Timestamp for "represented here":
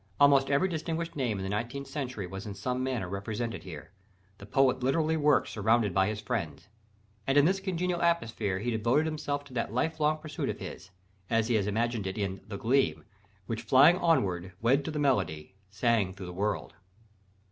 3.07-3.91